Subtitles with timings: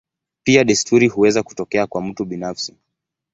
[0.43, 2.75] Pia desturi huweza kutokea kwa mtu binafsi.